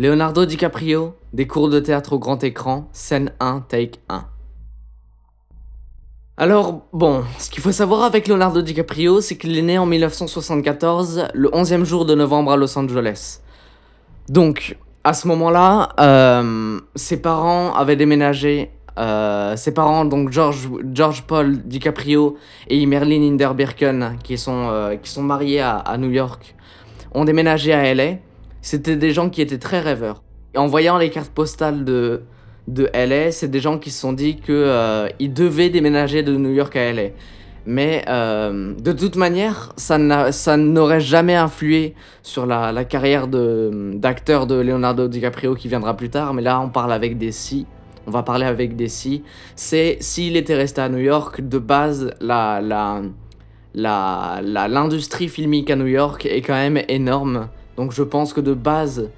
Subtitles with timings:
[0.00, 4.24] Leonardo DiCaprio, des cours de théâtre au grand écran, scène 1, take 1.
[6.38, 11.28] Alors, bon, ce qu'il faut savoir avec Leonardo DiCaprio, c'est qu'il est né en 1974,
[11.34, 13.40] le 11e jour de novembre à Los Angeles.
[14.30, 18.70] Donc, à ce moment-là, euh, ses parents avaient déménagé.
[18.98, 22.38] euh, ses parents, donc George, Paul DiCaprio
[22.68, 26.54] et Merlin Hinderbirken, qui sont, euh, qui sont mariés à New York,
[27.12, 28.29] ont déménagé à LA.
[28.62, 30.22] C'était des gens qui étaient très rêveurs.
[30.56, 32.22] En voyant les cartes postales de,
[32.68, 36.52] de LA, c'est des gens qui se sont dit que euh, devaient déménager de New
[36.52, 37.08] York à LA.
[37.66, 43.28] Mais euh, de toute manière, ça n'a- ça n'aurait jamais influé sur la, la carrière
[43.28, 46.32] d'acteur de, Leonardo DiCaprio qui viendra plus tard.
[46.34, 47.66] Mais là, on parle avec des si.
[48.06, 49.22] On va parler avec des si.
[49.56, 53.02] C'est s'il était resté à New York, de base, la, la-
[54.68, 57.48] l'industrie filmique à New York est quand même énorme.
[57.76, 59.08] Donc je pense que de base,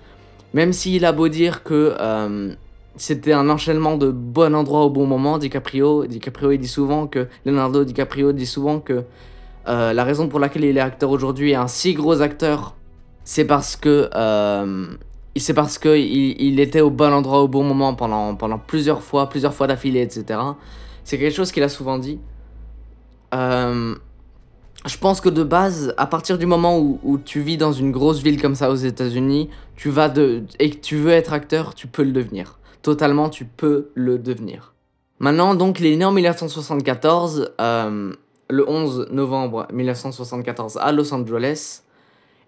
[0.54, 2.54] même s'il a beau dire que euh,
[2.96, 7.28] c'était un enchaînement de bon endroit au bon moment, DiCaprio, DiCaprio il dit souvent que
[7.44, 9.04] Leonardo DiCaprio dit souvent que
[9.68, 12.74] euh, la raison pour laquelle il est acteur aujourd'hui et un si gros acteur,
[13.24, 14.86] c'est parce que euh,
[15.36, 19.54] c'est parce que était au bon endroit au bon moment pendant pendant plusieurs fois, plusieurs
[19.54, 20.38] fois d'affilée, etc.
[21.04, 22.18] C'est quelque chose qu'il a souvent dit.
[24.84, 27.92] Je pense que de base, à partir du moment où, où tu vis dans une
[27.92, 31.74] grosse ville comme ça aux États-Unis, tu vas de et que tu veux être acteur,
[31.74, 32.58] tu peux le devenir.
[32.82, 34.74] Totalement, tu peux le devenir.
[35.20, 38.12] Maintenant, donc, il est né en 1974, euh,
[38.50, 41.82] le 11 novembre 1974 à Los Angeles.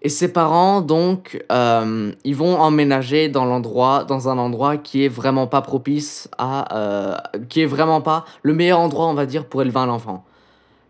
[0.01, 5.09] Et ses parents, donc, euh, ils vont emménager dans l'endroit, dans un endroit qui est
[5.09, 7.15] vraiment pas propice à, euh,
[7.47, 10.25] qui est vraiment pas le meilleur endroit, on va dire, pour élever un enfant.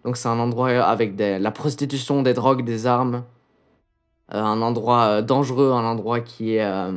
[0.05, 3.23] Donc c'est un endroit avec des, la prostitution, des drogues, des armes.
[4.33, 6.91] Euh, un endroit euh, dangereux, un endroit qui est euh,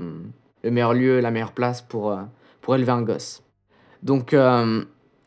[0.63, 2.23] le meilleur lieu, la meilleure place pour, euh,
[2.61, 3.43] pour élever un gosse.
[4.03, 4.85] Donc, euh,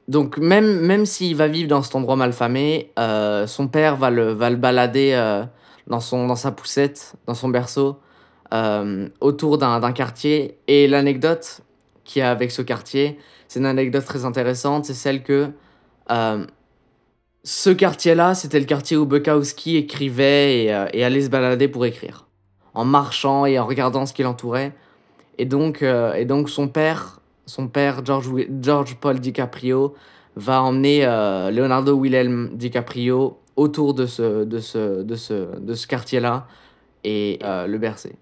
[0.07, 4.31] donc même, même s'il va vivre dans cet endroit malfamé, euh, son père va le,
[4.31, 5.43] va le balader euh,
[5.87, 7.99] dans, son, dans sa poussette, dans son berceau,
[8.53, 10.59] euh, autour d'un quartier.
[10.67, 11.61] Et l'anecdote
[12.03, 15.49] qu'il y a avec ce quartier, c'est une anecdote très intéressante, c'est celle que...
[16.11, 16.45] euh,
[17.43, 21.85] ce quartier-là, c'était le quartier où Bukowski écrivait et, euh, et allait se balader pour
[21.85, 22.27] écrire.
[22.73, 24.73] En marchant et en regardant ce qui l'entourait.
[25.37, 28.29] Et donc, euh, et donc son père, son père George,
[28.61, 29.95] George Paul DiCaprio,
[30.35, 35.87] va emmener euh, Leonardo Willem DiCaprio autour de ce, de ce, de ce, de ce
[35.87, 36.47] quartier-là
[37.03, 38.15] et le bercer.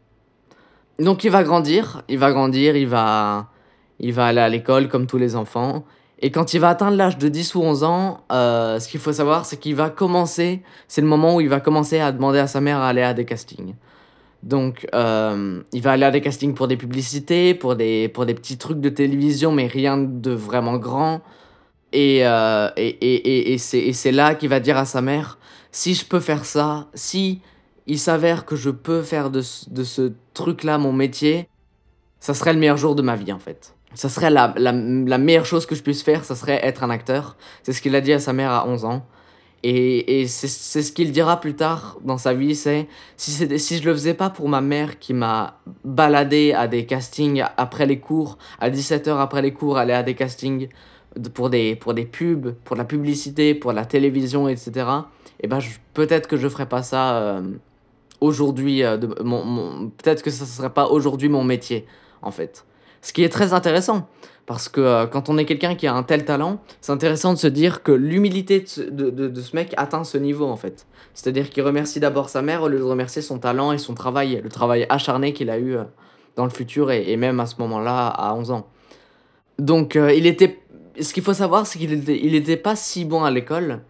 [0.98, 3.50] Donc il va grandir, il va grandir, il va,
[4.00, 5.86] il va aller à l'école comme tous les enfants.
[6.22, 9.14] Et quand il va atteindre l'âge de 10 ou 11 ans, euh, ce qu'il faut
[9.14, 12.48] savoir, c'est qu'il va commencer, c'est le moment où il va commencer à demander à
[12.48, 13.76] sa mère à aller à des castings.
[14.44, 18.34] Donc, euh, il va aller à des castings pour des publicités, pour des, pour des
[18.34, 21.22] petits trucs de télévision, mais rien de vraiment grand.
[21.94, 25.40] Et, euh, et, et, et, et c'est là qu'il va dire à sa mère,
[25.72, 27.42] si je peux faire ça, si
[27.88, 31.48] il s'avère que je peux faire de, de ce truc-là mon métier,
[32.20, 33.74] ça serait le meilleur jour de ma vie en fait.
[33.96, 36.90] Ça serait la, la, la meilleure chose que je puisse faire, ça serait être un
[36.90, 37.36] acteur.
[37.64, 39.06] C'est ce qu'il a dit à sa mère à 11 ans.
[39.62, 40.48] Et, et c'est
[40.82, 44.30] ce qu'il dira plus tard dans sa vie, c'est si, si je le faisais pas
[44.30, 49.42] pour ma mère qui m'a baladé à des castings après les cours, à 17h après
[49.42, 50.70] les cours, aller à des castings
[51.34, 54.88] pour des, pour des pubs, pour la publicité, pour la télévision, etc.
[55.42, 57.42] Et ben je- peut-être que je ferais pas ça euh,
[58.22, 61.86] aujourd'hui, euh, mon, mon- peut-être que ça serait pas aujourd'hui mon métier,
[62.22, 62.66] en fait.
[63.02, 64.08] Ce qui est très intéressant,
[64.50, 67.38] parce que euh, quand on est quelqu'un qui a un tel talent, c'est intéressant de
[67.38, 70.88] se dire que l'humilité de, de, ce mec atteint ce niveau, en fait.
[71.14, 74.42] C'est-à-dire qu'il remercie d'abord sa mère au lieu de remercier son talent et son travail,
[74.44, 75.84] le travail acharné qu'il a eu euh,
[76.36, 78.68] dans le futur et, même à ce moment-là, à 11 ans.
[79.60, 80.60] Donc, euh, il était...
[81.00, 83.82] Ce qu'il faut savoir, c'est qu'il était, il pas si bon à l'école.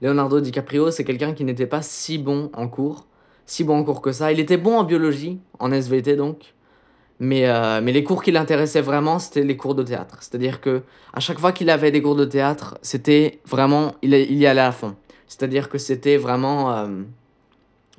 [0.00, 3.06] Leonardo DiCaprio, c'est quelqu'un qui n'était pas si bon en cours.
[3.44, 4.32] Si bon en cours que ça.
[4.32, 6.54] Il était bon en biologie, en SVT donc.
[7.18, 10.18] Mais, euh, mais les cours qui l'intéressaient vraiment, c'était les cours de théâtre.
[10.20, 10.82] C'est-à-dire que
[11.14, 13.94] à chaque fois qu'il avait des cours de théâtre, c'était vraiment.
[14.02, 14.96] Il, il y allait à fond.
[15.26, 16.72] C'est-à-dire que c'était vraiment.
[16.76, 17.02] euh,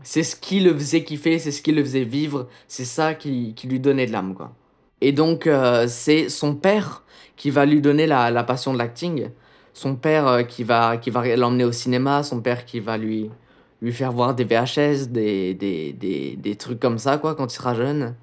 [0.04, 3.54] c'est ce qui le faisait kiffer, c'est ce qui le faisait vivre, c'est ça qui,
[3.56, 4.54] qui lui donnait de l'âme, quoi.
[5.02, 7.04] Et donc, euh, c'est son père
[7.36, 9.30] qui va lui donner la, la passion de l'acting.
[9.74, 13.30] Son père qui va, qui va l'emmener au cinéma, son père qui va lui,
[13.82, 17.56] lui faire voir des VHS, des, des, des, des trucs comme ça, quoi, quand il
[17.56, 18.16] sera jeune.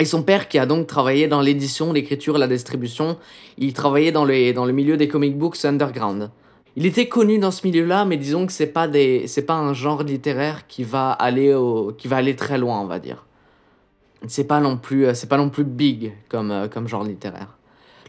[0.00, 3.18] Et son père qui a donc travaillé dans l'édition, l'écriture, la distribution,
[3.56, 6.30] il travaillait dans, les, dans le milieu des comic books underground.
[6.76, 9.74] Il était connu dans ce milieu-là, mais disons que c'est pas des, c'est pas un
[9.74, 13.24] genre littéraire qui va aller au, qui va aller très loin, on va dire.
[14.26, 17.56] c'est pas non plus euh, c'est pas non plus big comme euh, comme genre littéraire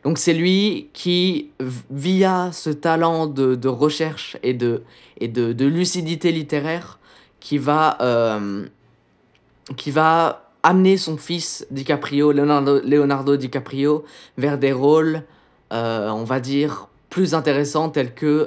[0.04, 1.52] donc c'est lui qui
[1.92, 4.84] via ce talent de, de recherche et de
[5.20, 7.00] et de, de lucidité littéraire
[7.40, 8.66] qui va euh,
[9.78, 14.04] qui va amener son fils DiCaprio Leonardo, DiCaprio
[14.38, 15.24] vers des rôles
[15.72, 18.46] on va dire plus intéressants tels que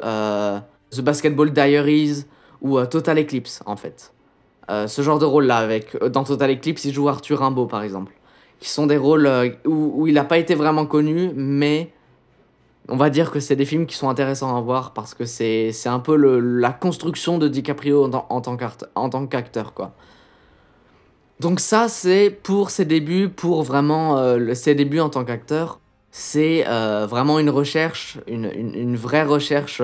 [0.91, 2.25] The Basketball Diaries
[2.61, 4.13] ou Total Eclipse en fait
[4.71, 5.59] euh, ce genre de rôle-là.
[5.59, 8.13] avec euh, Dans Total Eclipse, il joue Arthur Rimbaud, par exemple.
[8.61, 11.93] Qui sont des rôles euh, où, où, il n'a pas été vraiment connu, mais
[12.89, 15.73] on va dire que c'est des films qui sont intéressants à voir parce que c'est
[15.87, 19.93] un peu le, la construction de DiCaprio en, en tant qu'acteur, quoi.
[21.43, 25.81] Donc ça, c'est pour ses débuts, pour vraiment ses débuts en tant qu'acteur.
[26.11, 29.83] C'est vraiment une recherche, une, une, vraie recherche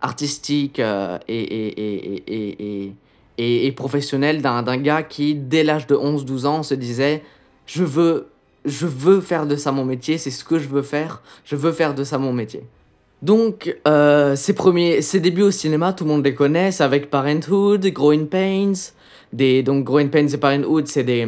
[0.00, 2.92] artistique et, et, et, et
[3.38, 7.22] et, professionnel d'un gars qui, dès l'âge de 11-12 ans, se disait
[7.66, 8.28] je veux,
[8.64, 11.72] je veux faire de ça mon métier, c'est ce que je veux faire, je veux
[11.72, 12.62] faire de ça mon métier.
[13.22, 17.10] Donc, euh, ses, premiers, ses débuts au cinéma, tout le monde les connaît, c'est avec
[17.10, 18.72] Parenthood, Growing Pains.
[19.32, 21.26] Des, donc, Growing Pains et Parenthood, c'est des,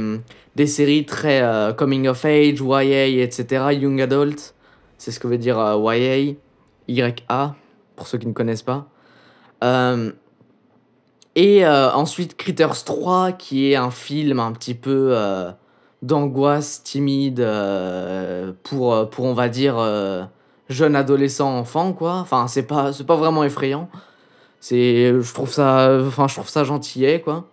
[0.58, 4.54] des séries très euh, coming of age, YA, etc., Young Adult.
[4.98, 6.34] C'est ce que veut dire euh, YA,
[6.88, 7.54] YA,
[7.94, 8.88] pour ceux qui ne connaissent pas.
[9.62, 10.10] Euh,
[11.36, 15.16] et ensuite Critters 3, qui est un film un petit peu
[16.02, 17.46] d'angoisse timide
[18.64, 19.76] pour, pour, on va dire,
[20.68, 22.14] jeune adolescent enfant, quoi.
[22.14, 23.88] Enfin, c'est pas, pas vraiment effrayant.
[24.60, 27.48] Je trouve ça, enfin, je trouve ça gentillet, quoi.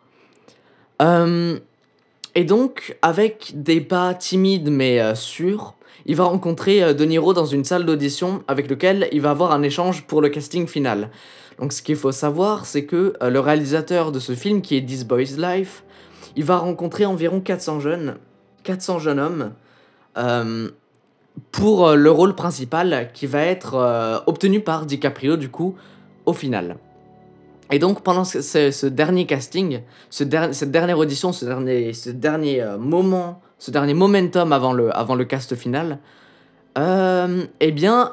[1.02, 5.76] Et donc, avec des pas timides mais sûrs,
[6.06, 9.64] il va rencontrer De Niro dans une salle d'audition avec lequel il va avoir un
[9.64, 11.10] échange pour le casting final.
[11.60, 14.86] Donc ce qu'il faut savoir, c'est que euh, le réalisateur de ce film, qui est
[14.86, 15.84] This Boy's Life,
[16.36, 18.18] il va rencontrer environ 400 jeunes,
[18.64, 19.54] 400 jeunes hommes,
[20.18, 20.70] euh,
[21.52, 25.76] pour euh, le rôle principal qui va être obtenu par DiCaprio du coup
[26.26, 26.78] au final.
[27.72, 33.42] Et donc pendant ce, dernier casting, ce cette dernière audition, ce dernier, ce dernier moment,
[33.58, 36.00] ce dernier momentum avant le, avant le cast final,
[36.78, 38.12] eh bien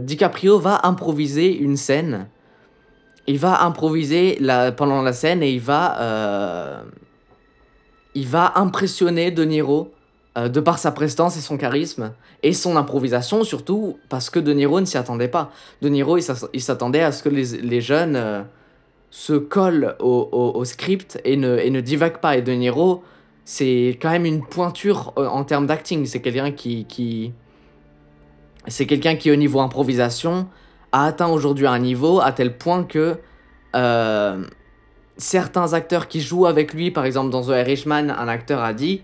[0.00, 2.26] DiCaprio va improviser une scène
[3.30, 6.82] il va improviser la, pendant la scène et il va, euh,
[8.14, 9.92] il va impressionner De Niro
[10.36, 12.12] euh, de par sa prestance et son charisme
[12.42, 15.52] et son improvisation surtout parce que De Niro ne s'y attendait pas.
[15.80, 18.42] De Niro il s'attendait à ce que les, les jeunes euh,
[19.10, 22.36] se collent au, au, script et ne, et ne divaguent pas.
[22.36, 23.02] Et De Niro
[23.44, 26.06] c'est quand même une pointure en termes d'acting.
[26.06, 27.32] C'est quelqu'un qui, qui...
[28.68, 30.46] c'est quelqu'un qui au niveau improvisation
[30.92, 33.16] a atteint aujourd'hui un niveau à tel point que
[33.74, 34.44] euh,
[35.16, 39.02] certains acteurs qui jouent avec lui, par exemple dans The Irishman, un acteur a dit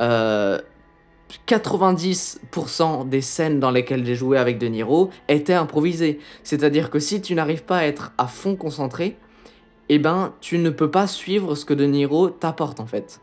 [0.00, 0.60] euh,
[1.48, 6.20] 90% des scènes dans lesquelles j'ai joué avec De Niro étaient improvisées.
[6.44, 9.16] C'est-à-dire que si tu n'arrives pas à être à fond concentré,
[9.94, 13.20] eh ben tu ne peux pas suivre ce que De Niro t'apporte en fait.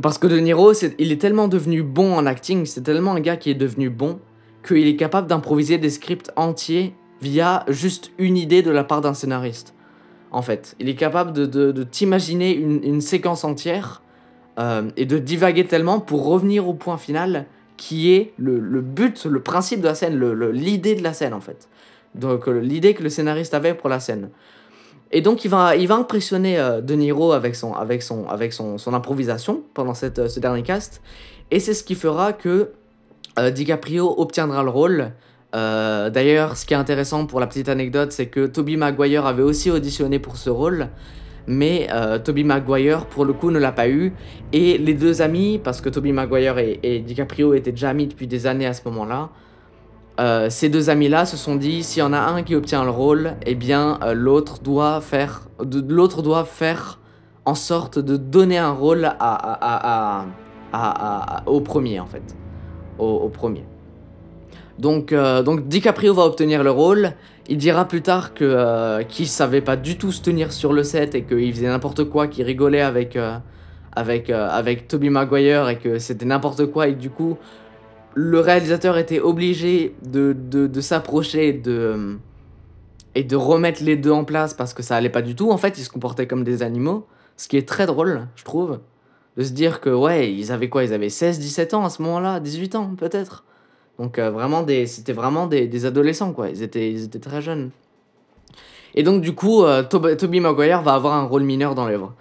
[0.00, 3.36] Parce que De Niro, il est tellement devenu bon en acting, c'est tellement un gars
[3.36, 4.20] qui est devenu bon,
[4.66, 9.14] qu'il est capable d'improviser des scripts entiers via juste une idée de la part d'un
[9.14, 9.74] scénariste.
[10.30, 14.00] En fait, il est capable de, de, t'imaginer une, une, séquence entière
[14.60, 17.46] euh, et de divaguer tellement pour revenir au point final
[17.76, 20.20] qui est le, le but, le principe de la scène,
[20.52, 21.68] l'idée de la scène en fait.
[22.14, 24.30] Donc euh, l'idée que le scénariste avait pour la scène.
[25.12, 28.52] Et donc il va, il va impressionner euh, De Niro avec son, avec son, avec
[28.52, 31.02] son, son improvisation pendant cette, ce dernier cast.
[31.50, 32.70] Et c'est ce qui fera que
[33.38, 35.12] DiCaprio obtiendra le rôle
[35.54, 39.42] euh, d'ailleurs, ce qui est intéressant pour la petite anecdote, c'est que Toby Maguire avait
[39.42, 40.88] aussi auditionné pour ce rôle,
[41.46, 44.12] mais euh, Toby Maguire, pour le coup, ne l'a pas eu.
[44.52, 48.46] Et les deux amis, parce que Toby Maguire et, DiCaprio étaient déjà amis depuis des
[48.46, 49.30] années à ce moment-là,
[50.20, 52.90] euh, ces deux amis-là se sont dit, s'il y en a un qui obtient le
[52.90, 55.48] rôle, eh bien, l'autre doit faire,
[55.88, 57.00] l'autre doit faire
[57.44, 60.26] en sorte de donner un rôle à,
[61.46, 62.36] au premier, en fait,
[62.98, 63.64] au premier.
[64.80, 67.12] Donc, euh, donc DiCaprio va obtenir le rôle.
[67.48, 70.82] Il dira plus tard que euh, qu'il savait pas du tout se tenir sur le
[70.84, 73.36] set et qu'il faisait n'importe quoi, qu'il rigolait avec euh,
[73.94, 77.36] avec Toby Maguire et que c'était n'importe quoi et du coup
[78.14, 82.18] le réalisateur était obligé de, de, de s'approcher de
[83.14, 85.50] et de remettre les deux en place parce que ça allait pas du tout.
[85.50, 88.78] En fait, ils se comportaient comme des animaux, ce qui est très drôle, je trouve,
[89.36, 90.84] de se dire que ouais, ils avaient quoi?
[90.84, 93.44] Ils avaient 16, 17 ans à ce moment-là, 18 ans peut-être.
[93.98, 96.48] Donc euh, vraiment c'était vraiment des, des, adolescents quoi.
[96.48, 97.70] Ils étaient, ils étaient très jeunes.
[98.94, 102.14] Et donc du coup, euh, Toby Maguire va avoir un rôle mineur dans l'œuvre.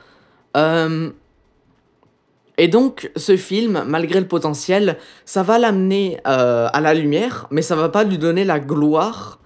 [0.58, 1.12] Euh,
[2.62, 7.62] Et donc, ce film, malgré le potentiel, ça va l'amener euh, à la lumière, mais
[7.62, 9.40] ça va pas lui donner la gloire.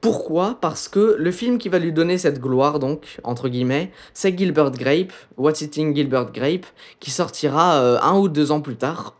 [0.00, 0.58] Pourquoi?
[0.60, 4.70] Parce que le film qui va lui donner cette gloire, donc, entre guillemets, c'est Gilbert
[4.70, 6.66] Grape, What's Eating Gilbert Grape,
[7.00, 9.16] qui sortira euh, un ou deux ans plus tard,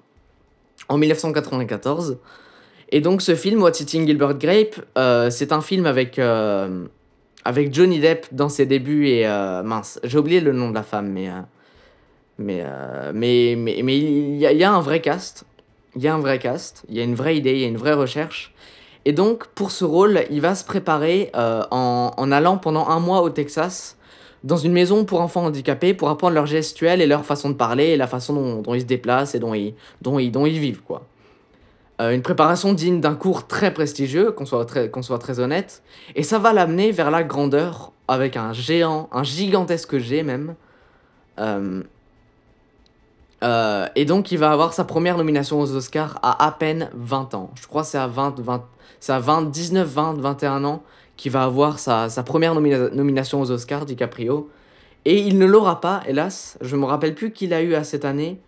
[0.88, 2.18] en 1994.
[2.90, 6.20] Et donc, ce film, What's Eating Gilbert Grape, euh, c'est un film avec,
[7.44, 9.26] avec Johnny Depp dans ses débuts et.
[9.64, 11.28] mince, j'ai oublié le nom de la femme, mais.
[12.40, 15.44] Euh, mais, mais, mais, mais il y, a, un vrai cast.
[15.96, 16.84] Il y a un vrai cast.
[16.88, 18.54] Il y a une vraie idée, il y a une vraie recherche.
[19.04, 23.00] Et donc, pour ce rôle, il va se préparer euh, en, en allant pendant un
[23.00, 23.96] mois au Texas,
[24.44, 27.86] dans une maison pour enfants handicapés, pour apprendre leur gestuelle et leur façon de parler,
[27.86, 30.58] et la façon dont, dont ils se déplacent et dont ils, dont ils, dont ils
[30.58, 31.02] vivent, quoi.
[32.00, 35.82] Euh, une préparation digne d'un cours très prestigieux, qu'on soit très, qu'on soit très honnête,
[36.16, 40.54] et ça va l'amener vers la grandeur, avec un géant, un gigantesque G même.
[43.42, 47.34] Euh, et donc, il va avoir sa première nomination aux Oscars à à peine 20
[47.34, 47.50] ans.
[47.60, 48.64] Je crois que c'est à 20, 20,
[49.00, 50.82] c'est à 20, 19, 20, 21 ans
[51.16, 54.48] qu'il va avoir sa, sa première nomina- nomination aux Oscars, DiCaprio.
[55.04, 56.56] Et il ne l'aura pas, hélas.
[56.60, 58.40] Je me rappelle plus qu'il a eu à cette année.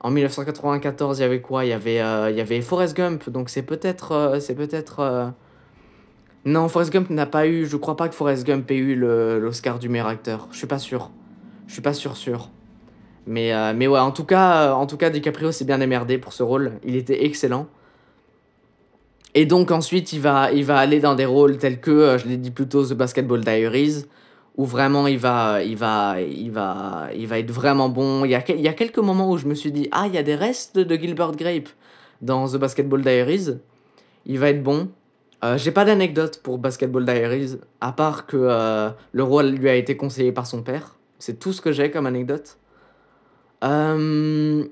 [0.00, 1.64] En 1994, il y avait quoi?
[1.64, 4.12] Il y avait, euh, il y avait Forrest Gump, donc c'est peut-être...
[4.12, 5.32] euh, c'est peut-être...
[6.44, 7.66] Non, Forrest Gump n'a pas eu...
[7.66, 10.46] Je crois pas que Forrest Gump ait eu l'Oscar du meilleur acteur.
[10.52, 11.10] Je suis pas sûr.
[11.66, 12.50] Je suis pas sûr sûr.
[13.26, 16.16] Mais, euh, mais ouais, en tout cas, euh, en tout cas, DiCaprio s'est bien émerdé
[16.18, 16.72] pour ce rôle.
[16.84, 17.66] Il était excellent.
[19.34, 22.26] Et donc ensuite, il va, il va aller dans des rôles tels que, euh, je
[22.28, 24.04] l'ai dit plus tôt, The Basketball Diaries,
[24.56, 28.24] où vraiment il va, il va, il va, il va être vraiment bon.
[28.24, 30.14] Il y a, il y a quelques moments où je me suis dit, ah, il
[30.14, 31.68] y a des restes de Gilbert Grape
[32.22, 33.56] dans The Basketball Diaries.
[34.24, 34.88] Il va être bon.
[35.56, 40.32] J'ai pas d'anecdote pour Basketball Diaries, à part que le rôle lui a été conseillé
[40.32, 40.96] par son père.
[41.20, 42.58] C'est tout ce que j'ai comme anecdote.
[43.64, 44.64] Euh,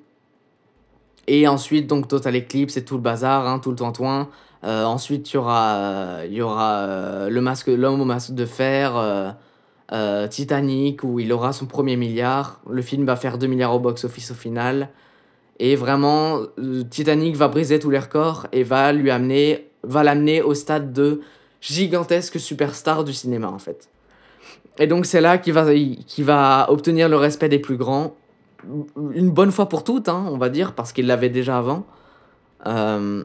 [1.26, 4.28] Et ensuite, donc, Total Eclipse et tout le bazar, hein, tout le tintouin.
[4.64, 8.46] Euh, ensuite, il y aura, euh, y aura euh, le masque, l'homme au masque de
[8.46, 9.34] fer,
[10.30, 12.60] Titanic, où il aura son premier milliard.
[12.68, 14.88] Le film va faire 2 milliards au box-office au final.
[15.60, 16.40] Et vraiment,
[16.90, 21.20] Titanic va briser tous les records et va lui amener, va l'amener au stade de
[21.60, 23.88] gigantesque superstar du cinéma, en fait.
[24.78, 28.16] Et donc, c'est là qu'il va, qu'il va obtenir le respect des plus grands
[29.12, 31.84] une bonne fois pour toutes, hein, on va dire, parce qu'il l'avait déjà avant.
[32.66, 33.24] Euh,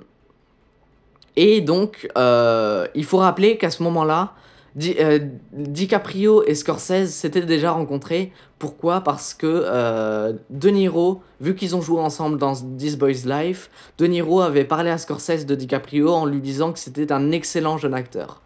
[1.35, 4.33] et donc, euh, il faut rappeler qu'à ce moment-là,
[4.75, 5.19] Di- euh,
[5.51, 8.31] DiCaprio et Scorsese s'étaient déjà rencontrés.
[8.59, 9.01] Pourquoi?
[9.01, 14.05] Parce que euh, De Niro, vu qu'ils ont joué ensemble dans This Boy's Life, De
[14.05, 17.93] Niro avait parlé à Scorsese de DiCaprio en lui disant que c'était un excellent jeune
[17.95, 18.41] acteur.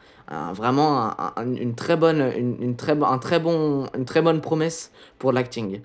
[0.53, 4.91] Vraiment un- un- une, très bonne, une, très, un très bon, une très bonne promesse
[5.19, 5.81] pour l'acting.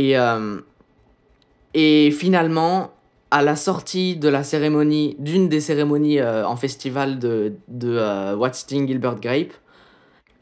[0.00, 0.56] Et, euh,
[1.74, 2.92] et finalement,
[3.30, 8.34] à la sortie de la cérémonie, d'une des cérémonies euh, en festival de, de euh,
[8.34, 9.52] What's Eating Gilbert Grape,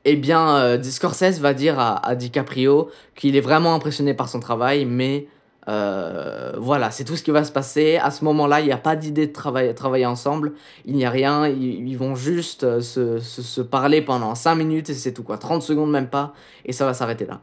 [0.04, 4.84] eh bien, Scorsese va dire à, à DiCaprio qu'il est vraiment impressionné par son travail,
[4.84, 5.26] mais
[5.66, 7.96] voilà, c'est tout ce qui va se passer.
[7.96, 10.52] À ce moment-là, il n'y a pas d'idée de travailler, ensemble,
[10.86, 15.12] il n'y a rien, ils, ils vont juste se parler pendant 5 minutes et c'est
[15.12, 16.32] tout quoi, 30 secondes même pas,
[16.64, 17.40] et ça va s'arrêter là.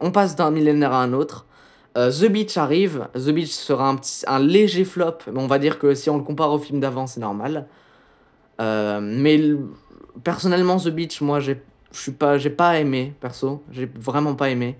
[0.00, 1.46] On passe d'un millénaire à un autre.
[1.96, 3.08] Euh, The Beach arrive.
[3.14, 6.16] The Beach sera un, petit, un léger flop, mais on va dire que si on
[6.18, 7.66] le compare au film d'avant, c'est normal.
[8.60, 9.40] Euh, mais
[10.22, 11.60] personnellement, The Beach, moi, j'ai
[12.18, 13.62] pas j'ai pas aimé perso.
[13.72, 14.76] J'ai vraiment pas aimé.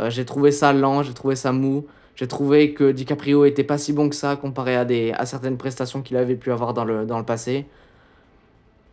[0.00, 1.86] Euh, j'ai trouvé ça lent j'ai trouvé ça mou.
[2.14, 5.58] J'ai trouvé que DiCaprio était pas si bon que ça comparé à des à certaines
[5.58, 7.66] prestations qu'il avait pu avoir dans le dans le passé.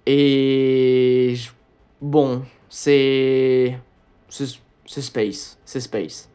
[0.06, 1.36] Et
[2.02, 3.78] bon c'est
[4.30, 5.58] c'est space.
[5.66, 6.30] C'est space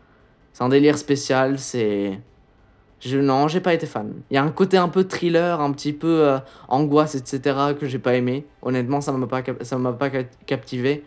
[0.59, 2.19] c'est un délire spécial c'est
[2.99, 4.13] je non j'ai pas été fan.
[4.29, 7.87] Il y a un côté un peu thriller un petit peu euh, angoisse etc que
[7.87, 8.45] j'ai pas aimé.
[8.63, 11.05] Honnêtement ça m'a pas ça m'a pas cap- captivé.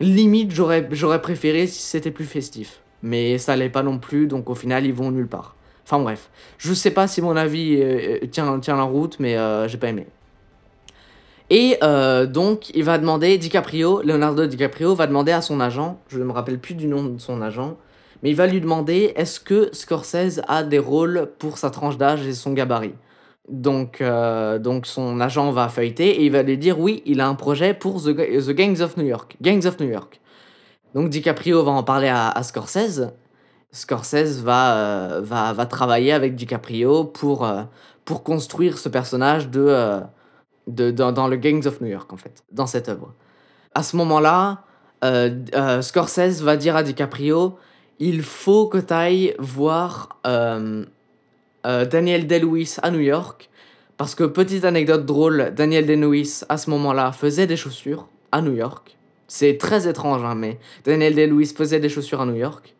[0.00, 2.80] Limite j'aurais j'aurais préféré si c'était plus festif.
[3.04, 5.54] Mais ça l'est pas non plus donc au final ils vont nulle part.
[5.84, 6.28] Enfin bref.
[6.58, 9.36] Je sais pas si mon avis euh, euh, tient tient la route mais
[9.68, 10.08] j'ai pas aimé.
[11.50, 11.78] Et
[12.28, 16.32] donc il va demander DiCaprio Leonardo DiCaprio va demander à son agent je ne me
[16.32, 17.76] rappelle plus du nom de son agent
[18.22, 22.26] mais il va lui demander est-ce que Scorsese a des rôles pour sa tranche d'âge
[22.26, 22.94] et son gabarit?
[23.48, 27.28] Donc, euh, donc son agent va feuilleter et il va lui dire oui, il a
[27.28, 29.36] un projet pour The, The Gangs of New York.
[29.40, 30.20] Gangs of New York.
[30.94, 33.10] Donc DiCaprio va en parler à, Scorsese.
[33.70, 37.62] Scorsese va, euh, va, va travailler avec DiCaprio pour, euh,
[38.04, 40.00] pour construire ce personnage de,
[40.66, 43.12] de, dans, dans le Gangs of New York, en fait, dans cette œuvre.
[43.74, 44.62] À ce moment-là,
[45.82, 47.58] Scorsese va dire à DiCaprio
[47.98, 50.84] il faut que tu ailles voir euh,
[51.66, 53.50] euh, Daniel Day-Lewis à New York.
[53.96, 58.52] Parce que, petite anecdote drôle, Daniel Day-Lewis, à ce moment-là, faisait des chaussures à New
[58.52, 58.96] York.
[59.26, 62.74] C'est très étrange, hein, mais Daniel Day-Lewis faisait des chaussures à New York.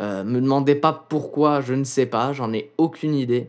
[0.00, 3.48] Euh, me demandez pas pourquoi, je ne sais pas, j'en ai aucune idée.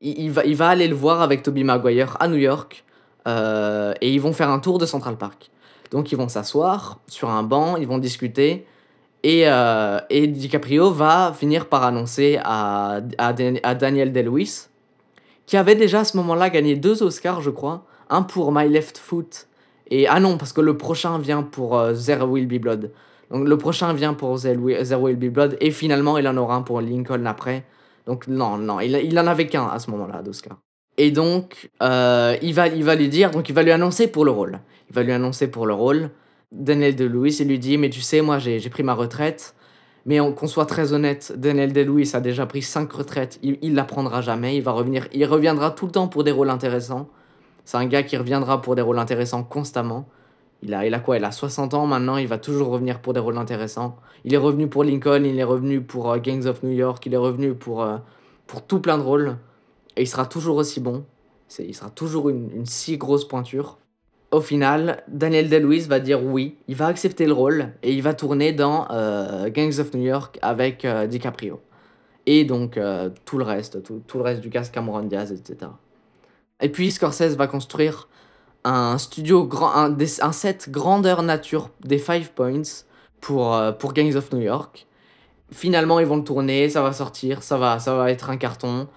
[0.00, 2.84] Il, va, il va aller le voir avec Toby Maguire à New York.
[3.26, 5.50] Et ils vont faire un tour de Central Park.
[5.92, 8.66] Donc ils vont s'asseoir sur un banc, ils vont discuter.
[9.22, 14.66] Et, euh, et DiCaprio va finir par annoncer à, à, à Daniel Day-Lewis,
[15.46, 17.84] qui avait déjà à ce moment-là gagné deux Oscars, je crois.
[18.10, 19.46] Un pour My Left Foot.
[19.90, 22.90] Et ah non, parce que le prochain vient pour euh, There Will Be Blood.
[23.30, 25.56] Donc le prochain vient pour There Will Be Blood.
[25.60, 27.64] Et finalement, il en aura un pour Lincoln après.
[28.06, 30.58] Donc non, non, il, il en avait qu'un à ce moment-là d'Oscar.
[30.98, 34.24] Et donc, euh, il, va, il va lui dire, donc il va lui annoncer pour
[34.24, 34.60] le rôle.
[34.90, 36.10] Il va lui annoncer pour le rôle.
[36.52, 39.54] Daniel De-Lewis, il lui dit, mais tu sais, moi j'ai pris ma retraite.
[40.04, 43.38] Mais qu'on soit très honnête, Daniel De-Lewis a déjà pris 5 retraites.
[43.42, 44.56] Il, il la prendra jamais.
[44.56, 47.08] Il va revenir, il reviendra tout le temps pour des rôles intéressants.
[47.64, 50.08] C'est un gars qui reviendra pour des rôles intéressants constamment.
[50.62, 51.16] Il a, il a quoi?
[51.16, 53.96] Il a 60 ans maintenant, il va toujours revenir pour des rôles intéressants.
[54.24, 57.14] Il est revenu pour Lincoln, il est revenu pour euh, Gangs of New York, il
[57.14, 57.98] est revenu pour, euh,
[58.46, 59.36] pour tout plein de rôles.
[59.96, 61.04] Et il sera toujours aussi bon.
[61.58, 63.78] Il sera toujours une, une, si grosse pointure.
[64.32, 68.14] Au final, Daniel Day-Lewis va dire oui, il va accepter le rôle et il va
[68.14, 71.60] tourner dans euh, Gangs of New York avec euh, DiCaprio.
[72.24, 75.70] Et donc euh, tout le reste, tout, le reste du cast, Cameron Diaz, etc.
[76.62, 78.08] Et puis Scorsese va construire
[78.64, 82.86] un studio, grand, un, set grandeur nature des Five Points
[83.20, 84.86] pour, pour Gangs of New York.
[85.50, 88.88] Finalement, ils vont le tourner, ça va sortir, ça va, ça va être un carton.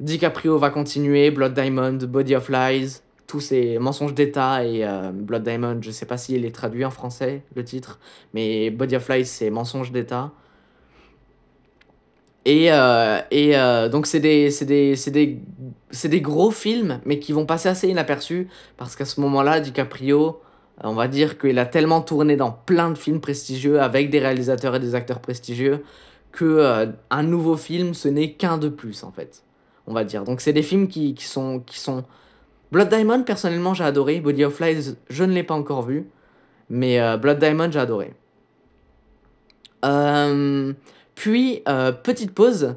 [0.00, 5.44] DiCaprio va continuer, Blood Diamond, Body of Lies, tous ces mensonges d'État et euh, Blood
[5.44, 8.00] Diamond, je sais pas s'il est traduit en français, le titre,
[8.34, 10.32] mais Body of Lies, c'est mensonges d'État.
[12.44, 15.38] Et, euh, et euh, donc, c'est des, des, des,
[16.08, 20.40] des gros films, mais qui vont passer assez inaperçus, parce qu'à ce moment-là, DiCaprio,
[20.82, 24.74] on va dire qu'il a tellement tourné dans plein de films prestigieux, avec des réalisateurs
[24.74, 25.84] et des acteurs prestigieux,
[26.32, 29.44] que un nouveau film, ce n'est qu'un de plus, en fait
[29.86, 30.24] on va dire.
[30.24, 32.04] Donc c'est des films qui, qui, sont, qui sont...
[32.72, 34.20] Blood Diamond, personnellement, j'ai adoré.
[34.20, 36.06] Body of Lies, je ne l'ai pas encore vu.
[36.68, 38.14] Mais euh, Blood Diamond, j'ai adoré.
[39.84, 40.72] Euh,
[41.14, 42.76] puis, euh, petite pause.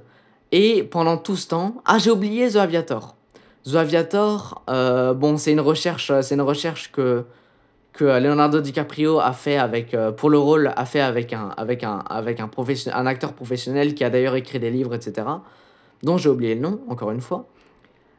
[0.52, 1.82] Et pendant tout ce temps...
[1.86, 3.16] Ah, j'ai oublié The Aviator.
[3.66, 7.26] The Aviator, bon, c'est une recherche, c'est une recherche que,
[8.00, 14.36] Leonardo DiCaprio a fait avec, pour le rôle, avec un acteur professionnel qui a d'ailleurs
[14.36, 15.24] écrit des livres, etc
[16.04, 17.48] dont j'ai oublié le nom, encore une fois.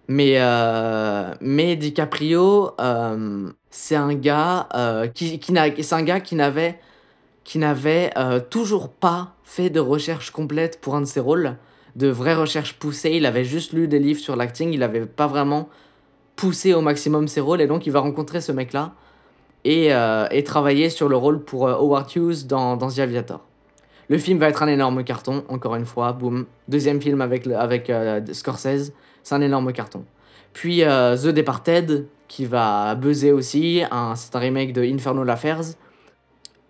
[0.09, 6.79] Mais, euh, DiCaprio, euh, c'est un gars euh, qui, qui c'est un gars qui n'avait
[7.45, 11.57] qui n'avait euh, toujours pas fait de recherche complète pour un de ses rôles,
[11.95, 13.13] de vraies recherches poussées.
[13.13, 15.69] Il avait juste lu des livres sur l'acting, il n'avait pas vraiment
[16.37, 18.95] poussé au maximum ses rôles, et donc il va rencontrer ce mec-là
[19.65, 19.91] et,
[20.31, 23.41] et travailler sur le rôle pour Howard Hughes dans, dans The Aviator.
[24.09, 26.47] Le film va être un énorme carton, encore une fois, boum.
[26.69, 30.05] Deuxième film avec, avec euh, Scorsese, c'est un énorme carton.
[30.53, 33.83] Puis euh, The Departed, qui va buzzer aussi,
[34.17, 35.63] c'est un remake de Infernal Affairs.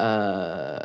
[0.02, 0.78] Euh,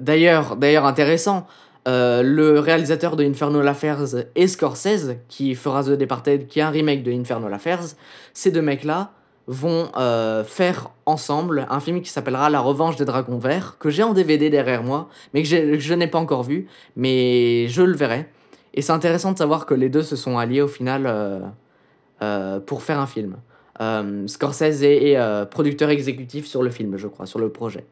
[0.00, 1.46] d'ailleurs, d'ailleurs intéressant,
[1.86, 7.02] le réalisateur de Infernal Affairs et Scorsese, qui fera The Departed, qui est un remake
[7.02, 7.82] de Infernal Affairs,
[8.32, 9.12] ces deux mecs-là,
[9.46, 14.02] vont euh, faire ensemble un film qui s'appellera La Revanche des Dragons Verts, que j'ai
[14.02, 18.28] en DVD derrière moi, mais que, je n'ai pas encore vu, mais je le verrai.
[18.72, 21.40] Et c'est intéressant de savoir que les deux se sont alliés au final euh,
[22.22, 23.36] euh, pour faire un film.
[24.28, 25.18] Scorsese est,
[25.50, 27.84] producteur exécutif sur le film, je crois, sur le projet.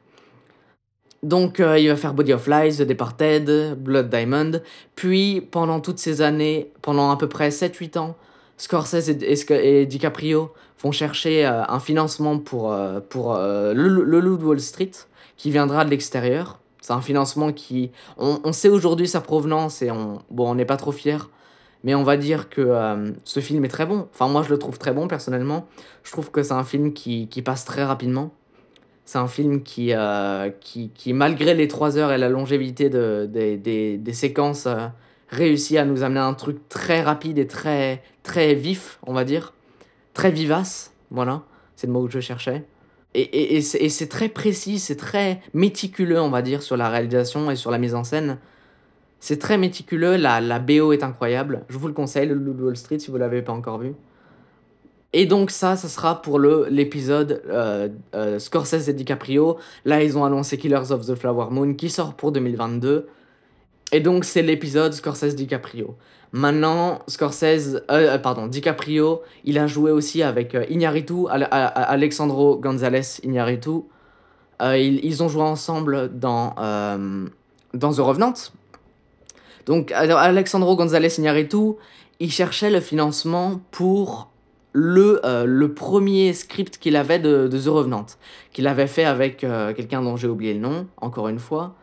[1.25, 4.61] Donc il va faire Body of Lies, The Departed, Blood Diamond,
[4.95, 8.17] puis pendant toutes ces années, pendant à peu près 7-8 ans,
[8.63, 9.09] Scorsese
[9.51, 14.45] et, DiCaprio vont chercher euh, un financement pour, euh, pour euh, le, le Loup de
[14.45, 14.93] Wall Street
[15.37, 16.61] qui viendra de l'extérieur.
[16.81, 17.91] C'est un financement qui...
[18.19, 21.29] On, sait aujourd'hui sa provenance et on bon, on n'est pas trop fiers.
[21.83, 24.09] Mais on va dire que ce film est très bon.
[24.13, 25.67] Enfin, moi, je le trouve très bon, personnellement.
[26.03, 28.33] Je trouve que c'est un film qui, qui, passe très rapidement.
[29.05, 29.93] C'est un film qui,
[30.61, 33.57] qui, qui, malgré les 3 heures et la longévité de, des,
[33.97, 34.67] des séquences
[35.33, 39.55] réussi à nous amener un truc très rapide et très, très vif, on va dire.
[40.15, 41.43] Très vivace, voilà,
[41.75, 42.65] c'est le mot que je cherchais.
[43.15, 47.51] Et, et, et c'est très précis, c'est très méticuleux, on va dire, sur la réalisation
[47.51, 48.39] et sur la mise en scène.
[49.21, 51.65] C'est très méticuleux, la, la BO est incroyable.
[51.69, 53.95] Je vous le conseille, le Wall Street, si vous ne l'avez pas encore vu.
[55.15, 59.59] Et donc ça, ça sera pour l'épisode euh, euh, Scorsese et DiCaprio.
[59.85, 63.09] Là, ils ont annoncé Killers of the Flower Moon qui sort pour 2022.
[63.93, 65.95] Et donc, c'est l'épisode Scorsese DiCaprio.
[66.33, 72.57] Maintenant, Scorsese, euh, euh, pardon, DiCaprio, il a joué aussi avec euh, Iñárritu, Al- Alexandro
[72.57, 73.83] González Iñárritu.
[74.63, 77.27] Euh, ils, ils ont joué ensemble dans, euh,
[77.75, 78.33] dans The Revenant.
[79.67, 81.75] Donc, Alexandro González Iñárritu,
[82.19, 84.31] il cherchait le financement pour
[84.73, 88.07] le, le premier script qu'il avait de, de The Revenant,
[88.53, 89.39] qu'il avait fait avec
[89.77, 91.75] quelqu'un dont j'ai oublié le nom, encore une fois.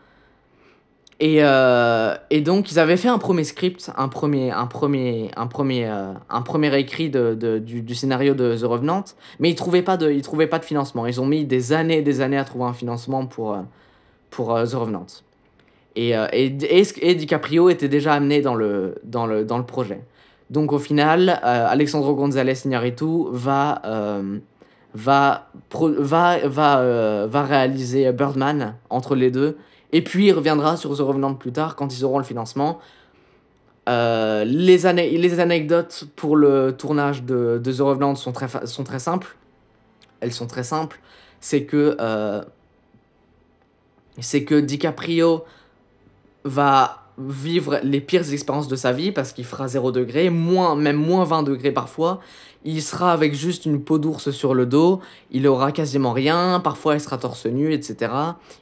[1.21, 5.47] Et, euh, et donc, ils avaient fait un premier script, un premier, un premier, un
[5.47, 9.03] premier, euh, un premier écrit de, de- du, scénario de The Revenant,
[9.39, 11.05] mais ils trouvaient pas de, trouvaient pas de financement.
[11.07, 13.59] Ils ont mis des années et des années à trouver un financement pour, euh,
[14.29, 15.07] pour The Revenant.
[15.97, 16.45] Et, et,
[16.79, 19.99] et, et DiCaprio était déjà amené dans le, dans le, dans le projet.
[20.49, 23.81] Donc au final, euh, Alexandro González Iñárritu va,
[24.93, 29.57] va, va, va, va réaliser Birdman entre les deux.
[29.91, 32.79] Et puis il reviendra sur The Revenant plus tard quand ils auront le financement.
[33.87, 34.77] Euh, les,
[35.17, 39.35] les anecdotes pour le tournage de, The Revenant sont très, sont très simples.
[40.19, 40.99] Elles sont très simples.
[41.39, 42.43] C'est que, euh,
[44.19, 45.43] c'est que DiCaprio
[46.43, 50.95] va vivre les pires expériences de sa vie parce qu'il fera 0 degré, moins, même
[50.95, 52.19] moins 20 degrés parfois.
[52.65, 54.99] Il sera avec juste une peau d'ours sur le dos,
[55.31, 58.11] il aura quasiment rien, parfois il sera torse nu, etc.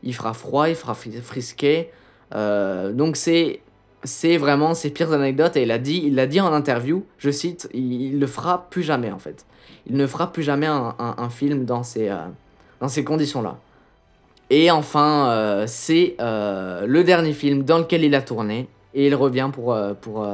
[0.03, 1.89] Il fera froid, il fera fri- frisqué.
[2.35, 3.61] Euh, donc c'est
[4.03, 7.67] c'est vraiment ses pires anecdotes et il a dit l'a dit en interview, je cite,
[7.73, 9.45] il, il le fera plus jamais en fait.
[9.89, 12.17] Il ne fera plus jamais un, un- film dans ces, euh,
[12.81, 13.57] dans ces conditions-là.
[14.49, 18.67] Et enfin, euh, c'est euh, le dernier film dans lequel il a tourné.
[18.93, 20.25] Et il revient pour, euh, pour,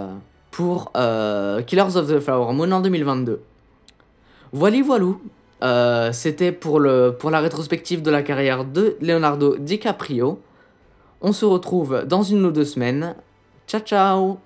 [0.51, 3.41] pour Killers of the Flower Moon en 2022.
[4.51, 4.77] Voilà.
[5.63, 6.81] Euh, C'était pour,
[7.19, 10.39] pour la rétrospective de la carrière de Leonardo DiCaprio.
[11.21, 13.15] On se retrouve dans une ou deux semaines.
[13.67, 14.37] Ciao, ciao